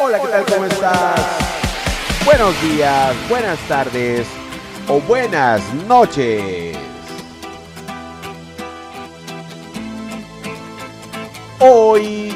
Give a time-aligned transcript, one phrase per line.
[0.00, 0.44] Hola, ¿qué tal?
[0.44, 1.20] ¿Cómo estás?
[2.24, 4.28] Buenos días, buenas tardes
[4.86, 6.76] o buenas noches.
[11.58, 12.32] Hoy,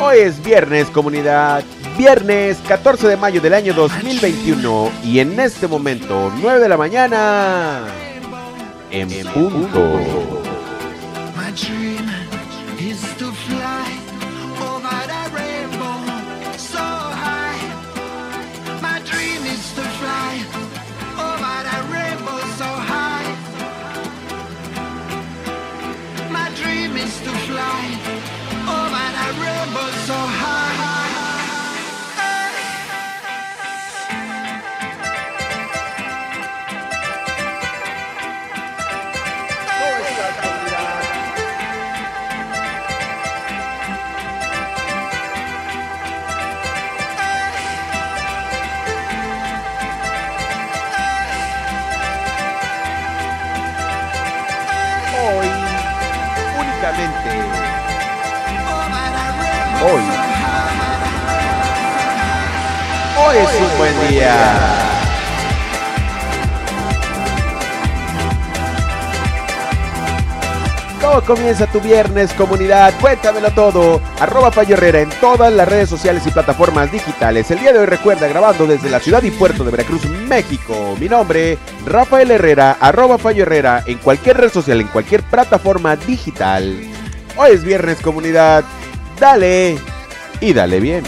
[0.00, 1.62] hoy es viernes, comunidad.
[1.96, 7.84] Viernes 14 de mayo del año 2021 y en este momento, 9 de la mañana,
[8.90, 10.37] en punto.
[59.82, 60.02] Hoy,
[63.26, 64.34] hoy es un buen día.
[71.00, 72.92] ¿Cómo comienza tu viernes, comunidad?
[73.00, 74.00] Cuéntamelo todo.
[74.20, 77.50] Arroba Fallo Herrera en todas las redes sociales y plataformas digitales.
[77.50, 80.96] El día de hoy recuerda grabando desde la ciudad y puerto de Veracruz, México.
[81.00, 81.56] Mi nombre,
[81.86, 86.76] Rafael Herrera, arroba Fallo Herrera en cualquier red social, en cualquier plataforma digital.
[87.36, 88.64] Hoy es viernes, comunidad.
[89.20, 89.76] Dale
[90.40, 91.02] y dale bien.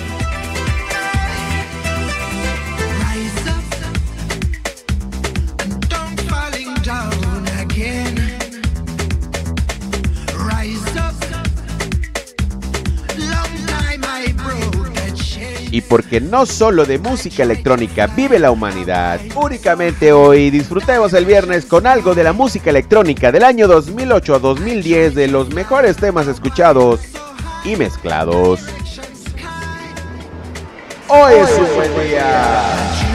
[15.73, 21.65] Y porque no solo de música electrónica vive la humanidad, únicamente hoy disfrutemos el viernes
[21.65, 26.27] con algo de la música electrónica del año 2008 a 2010 de los mejores temas
[26.27, 27.01] escuchados
[27.65, 28.61] y mezclados.
[31.09, 33.10] Hoy es un buen día.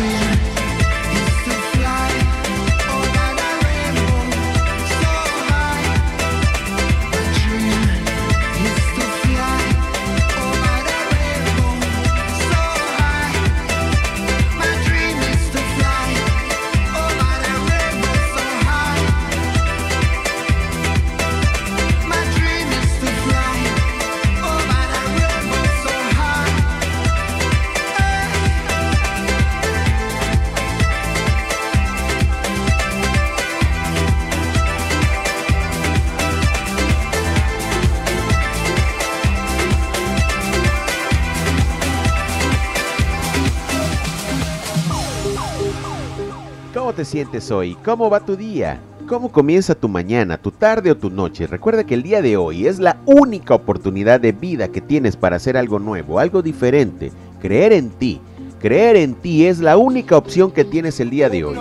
[47.05, 47.77] Te sientes hoy?
[47.85, 48.79] ¿Cómo va tu día?
[49.07, 51.45] ¿Cómo comienza tu mañana, tu tarde o tu noche?
[51.45, 55.35] Recuerda que el día de hoy es la única oportunidad de vida que tienes para
[55.35, 58.19] hacer algo nuevo, algo diferente, creer en ti.
[58.59, 61.59] Creer en ti es la única opción que tienes el día de hoy.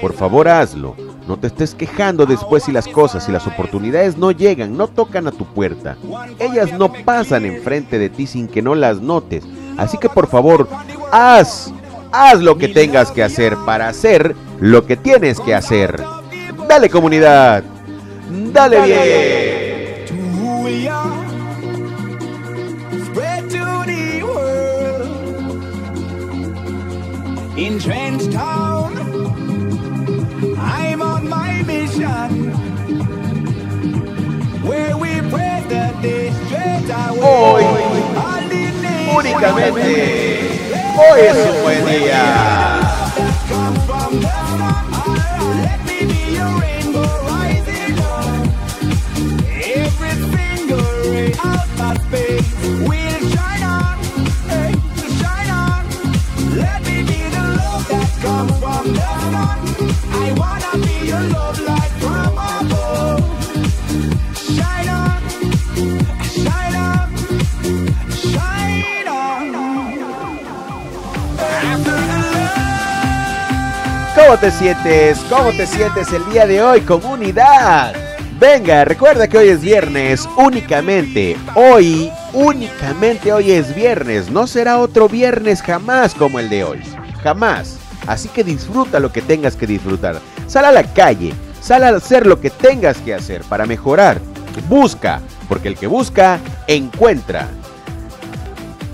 [0.00, 0.96] Por favor, hazlo.
[1.28, 5.26] No te estés quejando después si las cosas y las oportunidades no llegan, no tocan
[5.26, 5.98] a tu puerta.
[6.38, 9.44] Ellas no pasan enfrente de ti sin que no las notes.
[9.76, 10.66] Así que por favor,
[11.12, 11.70] haz,
[12.12, 16.02] haz lo que tengas que hacer para hacer lo que tienes que hacer.
[16.68, 17.62] Dale comunidad.
[18.52, 19.66] Dale bien.
[27.56, 28.92] In Trench Town,
[30.58, 32.52] I'm on my mission.
[34.62, 37.18] Where we pray that they straight away.
[37.18, 37.64] Hoy,
[38.14, 40.70] All the nations Únicamente.
[40.98, 42.85] Hoy es un buen día.
[74.16, 75.18] ¿Cómo te sientes?
[75.30, 77.94] ¿Cómo te sientes el día de hoy, comunidad?
[78.40, 81.36] Venga, recuerda que hoy es viernes, únicamente.
[81.54, 84.30] Hoy, únicamente hoy es viernes.
[84.30, 86.80] No será otro viernes jamás como el de hoy.
[87.22, 87.78] Jamás.
[88.06, 90.20] Así que disfruta lo que tengas que disfrutar.
[90.46, 94.20] Sal a la calle, sal a hacer lo que tengas que hacer para mejorar.
[94.68, 97.48] Busca, porque el que busca, encuentra.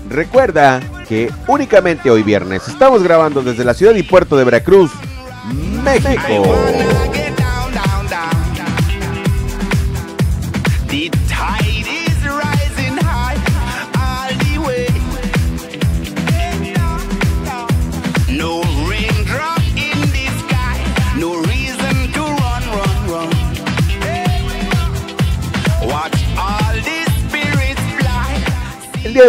[0.09, 4.91] Recuerda que únicamente hoy viernes estamos grabando desde la ciudad y puerto de Veracruz,
[5.83, 6.55] México.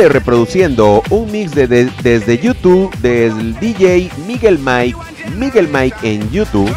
[0.08, 4.98] Reproduciendo un mix de, de- desde YouTube del DJ Miguel Mike,
[5.38, 6.70] Miguel Mike en YouTube.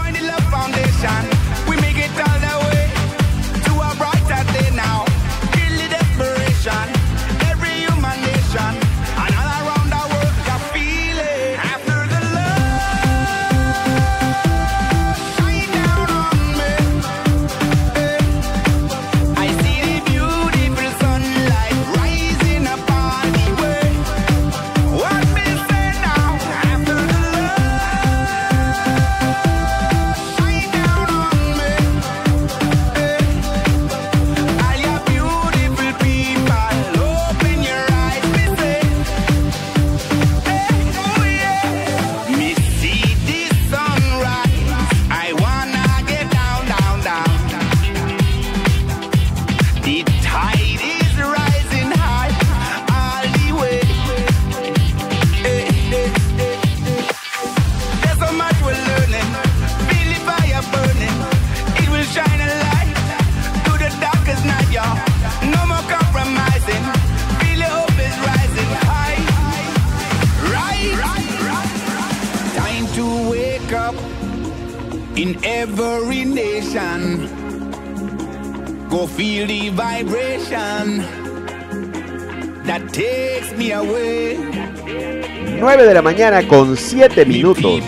[85.59, 87.81] 9 de la mañana con 7 minutos.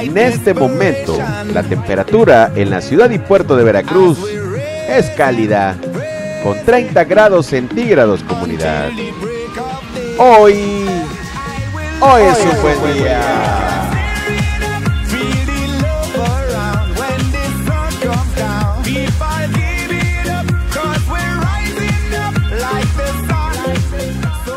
[0.00, 1.18] En este momento,
[1.52, 4.18] la temperatura en la ciudad y puerto de Veracruz
[4.88, 5.76] es cálida,
[6.42, 8.90] con 30 grados centígrados comunidad.
[10.18, 10.86] Hoy,
[12.00, 13.63] hoy es un buen día.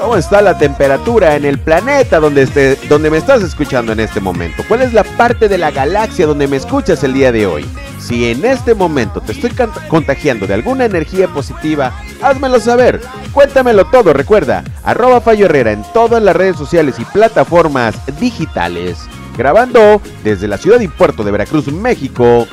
[0.08, 4.22] ¿Cómo está la temperatura en el planeta donde, esté, donde me estás escuchando en este
[4.22, 4.64] momento?
[4.66, 7.66] ¿Cuál es la parte de la galaxia donde me escuchas el día de hoy?
[8.00, 9.52] Si en este momento te estoy
[9.90, 13.02] contagiando de alguna energía positiva, házmelo saber.
[13.34, 19.00] Cuéntamelo todo, recuerda, arroba Fallo Herrera en todas las redes sociales y plataformas digitales.
[19.38, 22.48] Grabando desde la ciudad y puerto de Veracruz, México.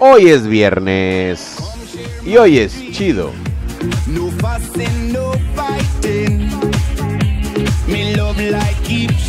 [0.00, 1.56] Hoy es viernes.
[2.26, 3.32] Y hoy es chido.
[4.06, 4.28] No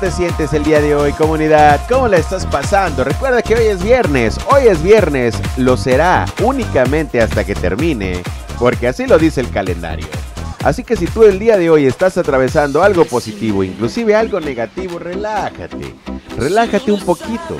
[0.00, 1.80] te sientes el día de hoy, comunidad?
[1.88, 3.02] ¿Cómo la estás pasando?
[3.02, 4.38] Recuerda que hoy es viernes.
[4.48, 5.34] Hoy es viernes.
[5.56, 8.22] Lo será únicamente hasta que termine,
[8.58, 10.06] porque así lo dice el calendario.
[10.62, 14.98] Así que si tú el día de hoy estás atravesando algo positivo, inclusive algo negativo,
[14.98, 15.94] relájate.
[16.36, 17.56] Relájate un poquito.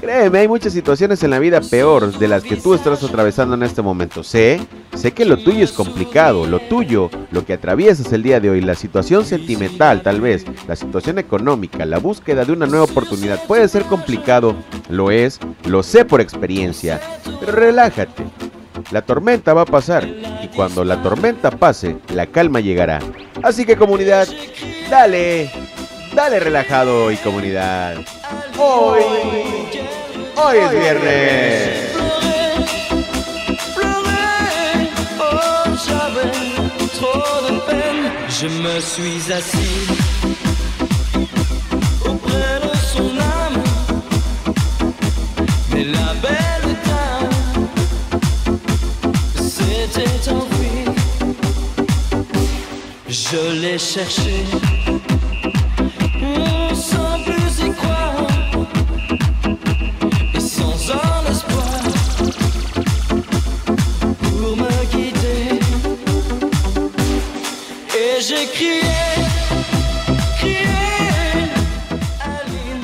[0.00, 3.62] Créeme, hay muchas situaciones en la vida peor de las que tú estás atravesando en
[3.62, 4.22] este momento.
[4.22, 4.60] Sé,
[4.94, 8.60] sé que lo tuyo es complicado, lo tuyo, lo que atraviesas el día de hoy,
[8.60, 13.68] la situación sentimental tal vez, la situación económica, la búsqueda de una nueva oportunidad puede
[13.68, 14.54] ser complicado,
[14.88, 17.00] lo es, lo sé por experiencia,
[17.40, 18.24] pero relájate.
[18.90, 22.98] La tormenta va a pasar y cuando la tormenta pase, la calma llegará.
[23.42, 24.28] Así que comunidad,
[24.90, 25.50] dale,
[26.14, 27.96] dale relajado hoy comunidad.
[28.58, 29.02] Hoy,
[30.36, 31.91] hoy es viernes.
[38.42, 39.86] Je me suis assis
[42.04, 43.62] auprès de son âme,
[45.70, 47.68] mais la belle dame
[49.36, 50.90] s'était enfuie.
[53.08, 54.81] Je l'ai cherchée.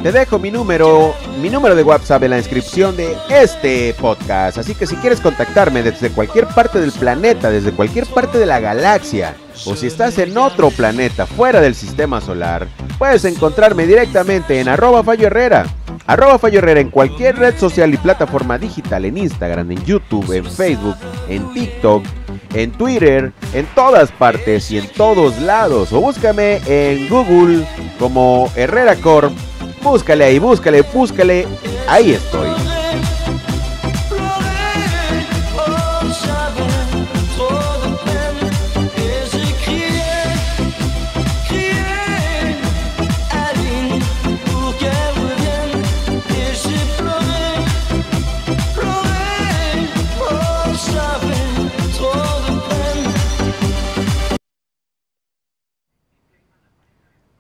[0.03, 4.57] Te dejo mi número, mi número de WhatsApp en la inscripción de este podcast.
[4.57, 8.61] Así que si quieres contactarme desde cualquier parte del planeta, desde cualquier parte de la
[8.61, 9.35] galaxia,
[9.67, 15.03] o si estás en otro planeta fuera del sistema solar, puedes encontrarme directamente en arroba
[15.03, 15.67] Fallo Herrera.
[16.09, 20.47] Arroba Fallo Herrera en cualquier red social y plataforma digital, en Instagram, en YouTube, en
[20.47, 20.97] Facebook,
[21.29, 22.03] en TikTok,
[22.55, 25.93] en Twitter, en todas partes y en todos lados.
[25.93, 27.63] O búscame en Google
[27.99, 29.35] como Herrera Corp.
[29.83, 31.47] Búscale ahí, búscale, búscale.
[31.87, 32.78] Ahí estoy.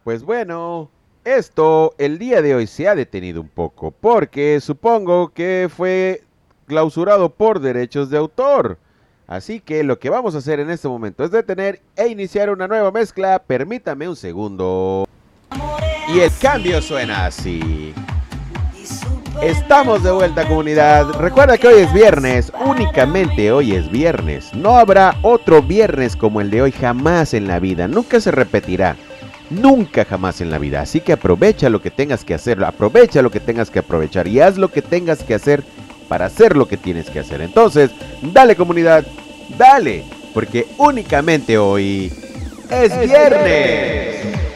[0.08, 0.88] Pues bueno,
[1.22, 6.22] esto el día de hoy se ha detenido un poco porque supongo que fue
[6.64, 8.78] clausurado por derechos de autor.
[9.26, 12.66] Así que lo que vamos a hacer en este momento es detener e iniciar una
[12.66, 13.38] nueva mezcla.
[13.38, 15.06] Permítame un segundo.
[16.08, 17.92] Y el cambio suena así.
[19.42, 21.04] Estamos de vuelta comunidad.
[21.20, 24.54] Recuerda que hoy es viernes, únicamente hoy es viernes.
[24.54, 27.88] No habrá otro viernes como el de hoy jamás en la vida.
[27.88, 28.96] Nunca se repetirá.
[29.50, 30.80] Nunca jamás en la vida.
[30.80, 32.62] Así que aprovecha lo que tengas que hacer.
[32.62, 34.26] Aprovecha lo que tengas que aprovechar.
[34.28, 35.62] Y haz lo que tengas que hacer
[36.08, 37.40] para hacer lo que tienes que hacer.
[37.40, 37.90] Entonces,
[38.20, 39.06] dale comunidad.
[39.56, 40.04] Dale.
[40.34, 42.12] Porque únicamente hoy
[42.70, 44.16] es, viernes.
[44.24, 44.47] ¿Cómo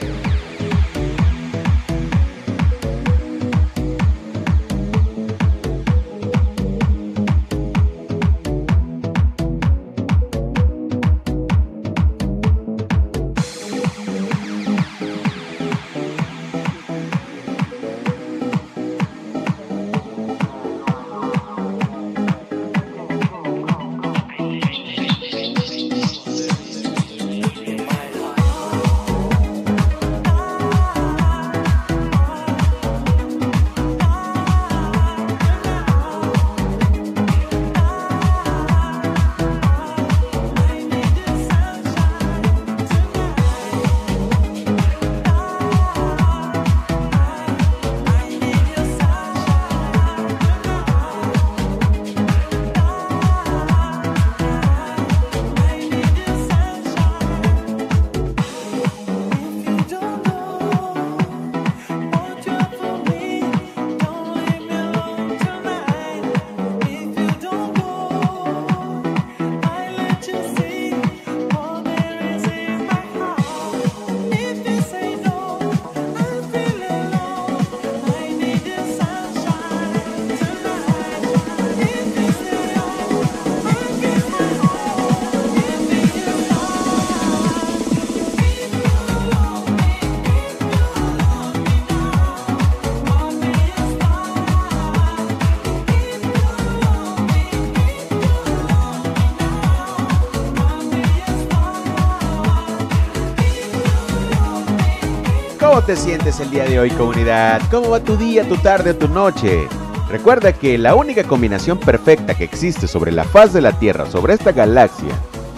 [105.92, 107.60] te sientes el día de hoy, comunidad?
[107.70, 109.68] ¿Cómo va tu día, tu tarde tu noche?
[110.08, 114.32] Recuerda que la única combinación perfecta que existe sobre la faz de la Tierra, sobre
[114.32, 115.10] esta galaxia,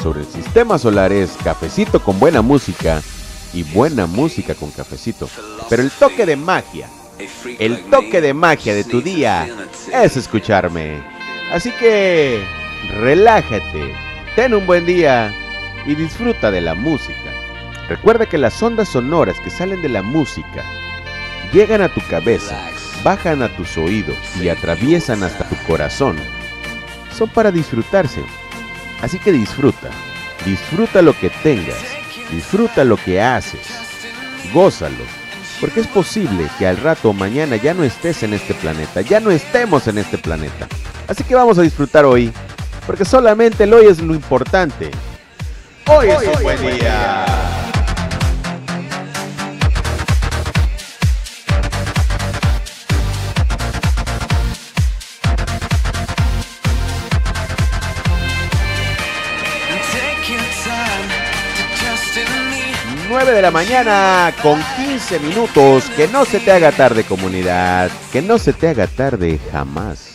[0.03, 3.01] sobre el sistema solar es cafecito con buena música
[3.53, 5.29] y buena música con cafecito.
[5.71, 6.89] Pero el toque de magia,
[7.61, 9.47] el toque de magia de tu día
[9.93, 11.01] es escucharme.
[11.53, 12.43] Así que
[12.99, 13.95] relájate,
[14.35, 15.33] ten un buen día
[15.87, 17.24] y disfruta de la música.
[17.89, 20.65] Recuerda que las ondas sonoras que salen de la música
[21.53, 22.59] llegan a tu cabeza,
[23.03, 26.17] bajan a tus oídos y atraviesan hasta tu corazón.
[27.17, 28.23] Son para disfrutarse.
[29.03, 29.91] Así que disfruta.
[30.47, 31.77] Disfruta lo que tengas.
[32.31, 33.69] Disfruta lo que haces.
[34.53, 35.05] Gózalo.
[35.61, 39.03] Porque es posible que al rato o mañana ya no estés en este planeta.
[39.03, 40.67] Ya no estemos en este planeta.
[41.07, 42.33] Así que vamos a disfrutar hoy.
[42.87, 44.91] Porque solamente el hoy es lo importante.
[45.87, 47.44] Hoy es un buen día.
[63.25, 65.85] 9 de la mañana con 15 minutos.
[65.97, 67.91] Que no se te haga tarde comunidad.
[68.13, 70.14] Que no se te haga tarde jamás.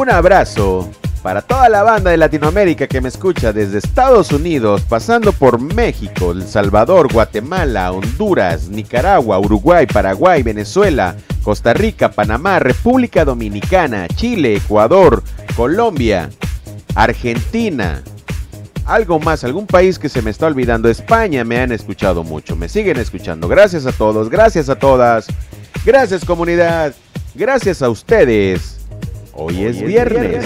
[0.00, 0.90] Un abrazo
[1.22, 6.32] para toda la banda de Latinoamérica que me escucha desde Estados Unidos, pasando por México,
[6.32, 15.22] El Salvador, Guatemala, Honduras, Nicaragua, Uruguay, Paraguay, Venezuela, Costa Rica, Panamá, República Dominicana, Chile, Ecuador,
[15.54, 16.30] Colombia,
[16.94, 18.02] Argentina.
[18.86, 20.88] Algo más, algún país que se me está olvidando.
[20.88, 23.48] España me han escuchado mucho, me siguen escuchando.
[23.48, 25.26] Gracias a todos, gracias a todas.
[25.84, 26.94] Gracias comunidad,
[27.34, 28.79] gracias a ustedes.
[29.42, 30.44] Hoy es viernes.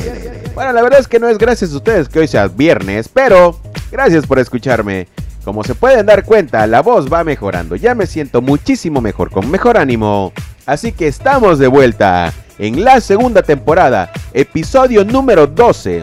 [0.54, 3.58] Bueno, la verdad es que no es gracias a ustedes que hoy sea viernes, pero
[3.90, 5.08] gracias por escucharme.
[5.44, 7.74] Como se pueden dar cuenta, la voz va mejorando.
[7.74, 10.32] Ya me siento muchísimo mejor, con mejor ánimo.
[10.64, 16.02] Así que estamos de vuelta en la segunda temporada, episodio número 12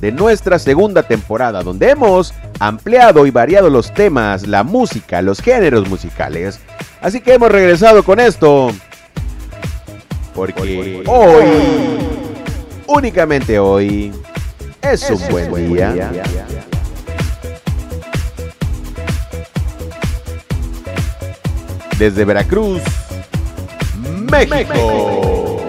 [0.00, 5.88] de nuestra segunda temporada, donde hemos ampliado y variado los temas, la música, los géneros
[5.88, 6.60] musicales.
[7.00, 8.70] Así que hemos regresado con esto.
[10.34, 11.84] Porque hoy,
[12.88, 14.12] únicamente hoy,
[14.82, 16.12] es un buen día.
[21.98, 22.82] Desde Veracruz,
[24.30, 25.62] México.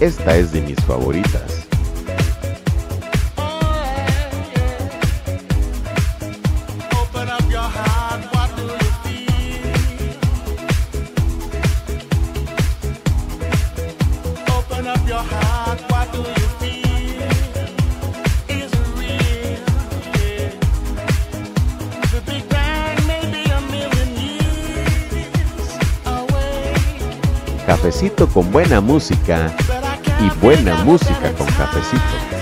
[0.00, 1.53] Esta es de mis favoritas.
[28.04, 29.56] Cafecito con buena música
[30.20, 32.33] y buena música con cafecito.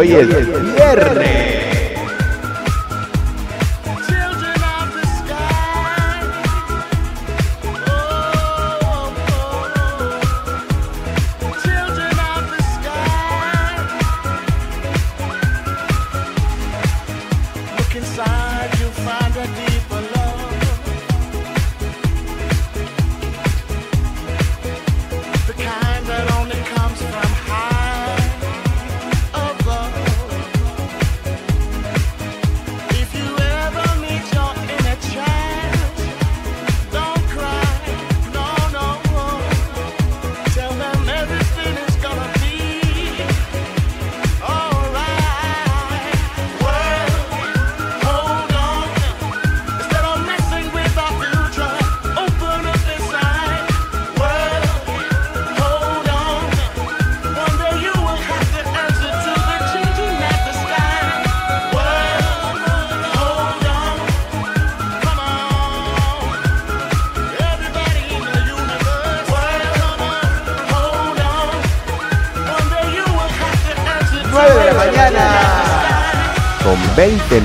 [0.00, 0.28] Hoy es
[0.74, 1.39] viernes.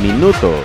[0.02, 0.64] minutos.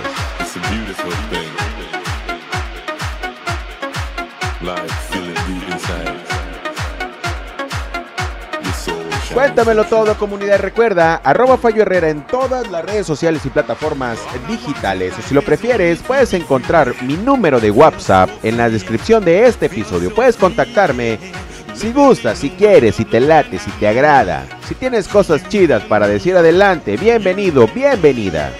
[9.33, 10.59] Cuéntamelo todo, comunidad.
[10.59, 15.13] Recuerda, arroba Fallo Herrera en todas las redes sociales y plataformas digitales.
[15.25, 20.13] Si lo prefieres, puedes encontrar mi número de WhatsApp en la descripción de este episodio.
[20.13, 21.17] Puedes contactarme
[21.73, 24.45] si gustas, si quieres, si te late, si te agrada.
[24.67, 28.51] Si tienes cosas chidas para decir adelante, bienvenido, bienvenida.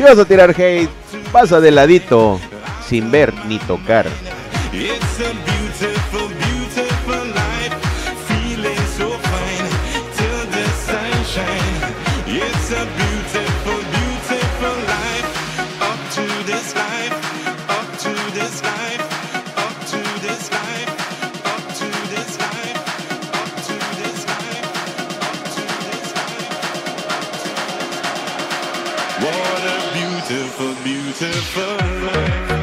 [0.00, 0.88] Si vas a tirar hate,
[1.30, 2.40] pasa de ladito,
[2.88, 4.06] sin ver ni tocar.
[30.30, 32.59] Beautiful, beautiful life.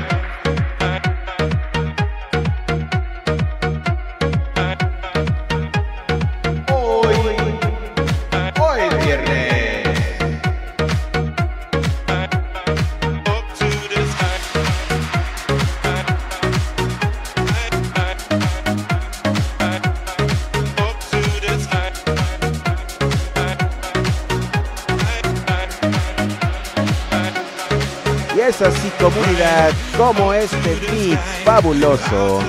[29.98, 32.42] Como este beat fabuloso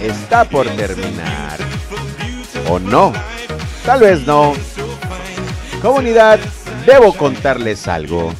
[0.00, 1.58] está por terminar.
[2.68, 3.12] ¿O no?
[3.84, 4.54] Tal vez no.
[5.80, 6.38] Comunidad,
[6.84, 8.32] debo contarles algo.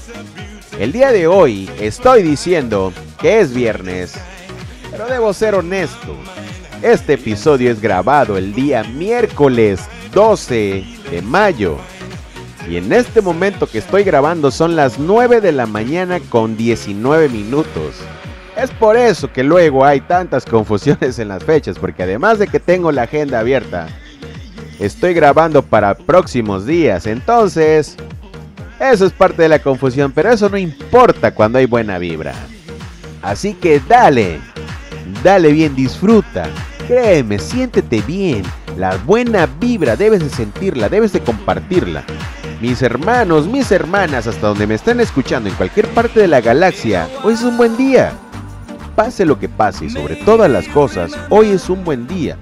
[0.79, 4.14] El día de hoy estoy diciendo que es viernes,
[4.90, 6.16] pero debo ser honesto.
[6.83, 9.81] Este episodio es grabado el día miércoles
[10.12, 11.79] 12 de mayo.
[12.68, 17.29] Y en este momento que estoy grabando son las 9 de la mañana con 19
[17.29, 17.94] minutos.
[18.57, 22.59] Es por eso que luego hay tantas confusiones en las fechas, porque además de que
[22.59, 23.87] tengo la agenda abierta,
[24.81, 27.07] estoy grabando para próximos días.
[27.07, 27.96] Entonces,
[28.81, 32.35] eso es parte de la confusión, pero eso no importa cuando hay buena vibra.
[33.22, 34.40] Así que dale,
[35.22, 36.48] dale bien, disfruta.
[36.88, 38.42] Créeme, siéntete bien.
[38.76, 42.05] La buena vibra debes de sentirla, debes de compartirla.
[42.61, 47.07] Mis hermanos, mis hermanas, hasta donde me están escuchando en cualquier parte de la galaxia,
[47.23, 48.14] hoy es un buen día.
[48.95, 52.38] Pase lo que pase y sobre todas las cosas, hoy es un buen día.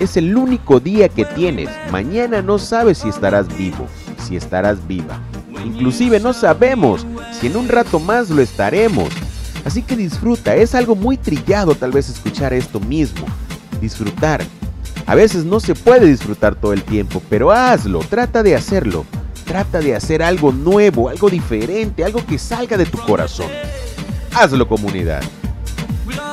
[0.00, 1.70] Es el único día que tienes.
[1.92, 3.86] Mañana no sabes si estarás vivo,
[4.26, 5.20] si estarás viva.
[5.64, 7.06] Inclusive no sabemos
[7.38, 9.08] si en un rato más lo estaremos.
[9.64, 13.24] Así que disfruta, es algo muy trillado tal vez escuchar esto mismo.
[13.80, 14.42] Disfrutar.
[15.06, 19.04] A veces no se puede disfrutar todo el tiempo, pero hazlo, trata de hacerlo.
[19.44, 23.48] Trata de hacer algo nuevo, algo diferente, algo que salga de tu corazón.
[24.32, 25.22] Hazlo comunidad.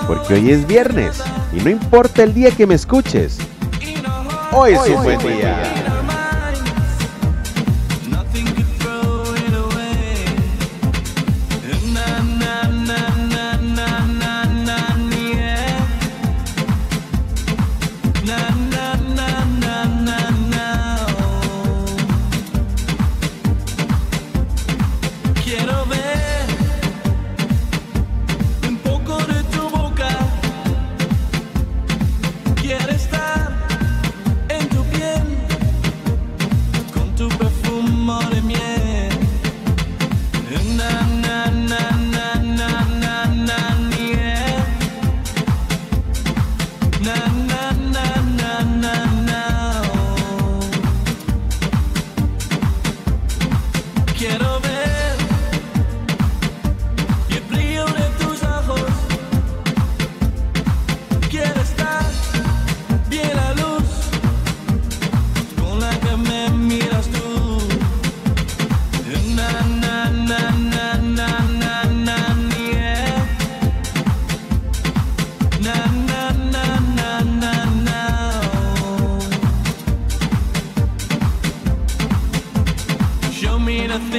[0.07, 1.21] Porque hoy es viernes
[1.53, 3.37] y no importa el día que me escuches.
[4.51, 5.80] Hoy es un buen día.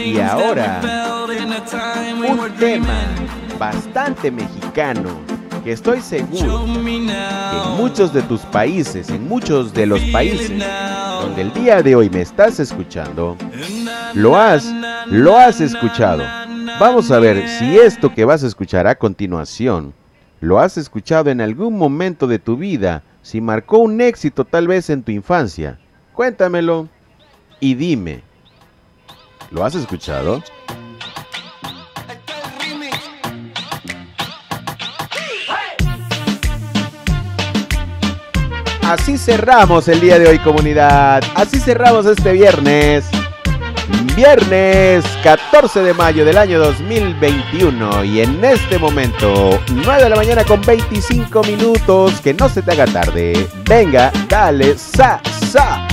[0.03, 0.19] We
[2.35, 3.07] were Un tema
[3.59, 5.11] bastante mexicano
[5.63, 10.51] que estoy seguro que en muchos de tus países, en muchos de los países
[11.21, 13.37] donde el día de hoy me estás escuchando,
[14.15, 14.73] lo has,
[15.07, 16.25] lo has escuchado.
[16.81, 19.95] Vamos a ver si esto que vas a escuchar a continuación
[20.41, 24.91] lo has escuchado en algún momento de tu vida, si marcó un éxito tal vez
[24.91, 25.79] en tu infancia.
[26.13, 26.89] Cuéntamelo
[27.61, 28.32] y dime.
[29.53, 30.43] ¿Lo has escuchado?
[38.83, 41.23] Así cerramos el día de hoy comunidad.
[41.35, 43.05] Así cerramos este viernes.
[44.17, 50.45] Viernes 14 de mayo del año 2021 y en este momento 9 de la mañana
[50.45, 53.49] con 25 minutos, que no se te haga tarde.
[53.69, 55.87] Venga, dale, sa, sa.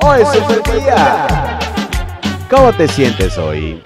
[0.00, 1.53] Hoy es el día.
[2.54, 3.82] ¿Cómo te sientes hoy?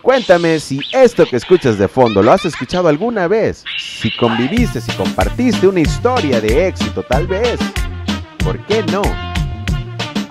[0.00, 4.90] Cuéntame si esto que escuchas de fondo lo has escuchado alguna vez, si conviviste, si
[4.92, 7.60] compartiste una historia de éxito tal vez.
[8.42, 9.02] ¿Por qué no?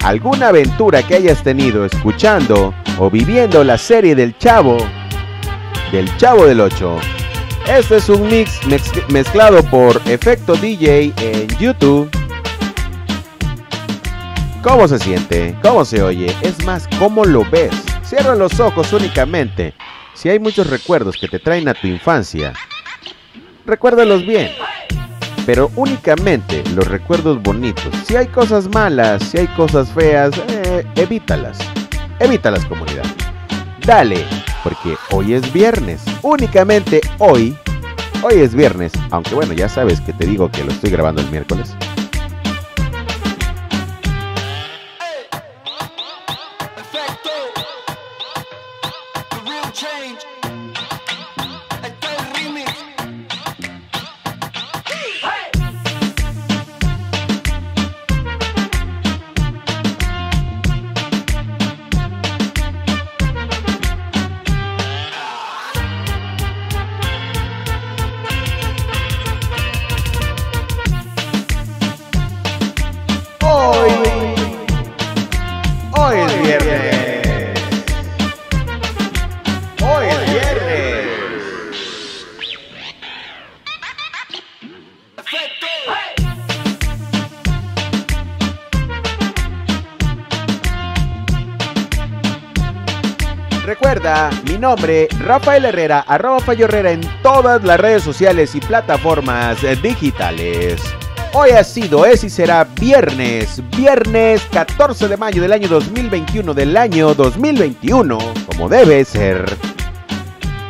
[0.04, 4.78] alguna aventura que hayas tenido escuchando o viviendo la serie del Chavo,
[5.91, 6.98] del Chavo del 8.
[7.67, 12.10] Este es un mix mez- mezclado por Efecto DJ en YouTube.
[14.65, 15.56] ¿Cómo se siente?
[15.62, 16.36] ¿Cómo se oye?
[16.41, 17.71] Es más, ¿cómo lo ves?
[18.04, 19.75] Cierra los ojos únicamente.
[20.15, 22.51] Si hay muchos recuerdos que te traen a tu infancia,
[23.67, 24.49] recuérdalos bien
[25.45, 27.93] pero únicamente los recuerdos bonitos.
[28.06, 31.60] Si hay cosas malas, si hay cosas feas, eh, evítalas.
[32.19, 33.06] Evítalas, comunidad.
[33.86, 34.25] Dale,
[34.63, 36.01] porque hoy es viernes.
[36.23, 37.56] Únicamente hoy.
[38.23, 38.93] Hoy es viernes.
[39.12, 41.75] Aunque bueno, ya sabes que te digo que lo estoy grabando el miércoles.
[93.65, 99.63] Recuerda, mi nombre, Rafael Herrera, arroba Fallo Herrera en todas las redes sociales y plataformas
[99.63, 100.80] eh, digitales.
[101.34, 106.78] Hoy ha sido, es y será viernes, viernes 14 de mayo del año 2021, del
[106.78, 109.43] año 2021, como debe ser.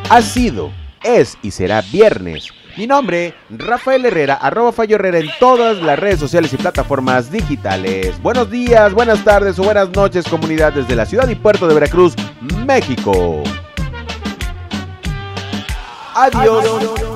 [0.10, 0.72] Ha sido,
[1.04, 2.54] es y será viernes.
[2.78, 8.22] Mi nombre, Rafael Herrera, arroba Fallo Herrera en todas las redes sociales y plataformas digitales.
[8.22, 12.16] Buenos días, buenas tardes o buenas noches, comunidad desde la ciudad y puerto de Veracruz,
[12.66, 13.44] México.
[16.16, 17.15] Adiós.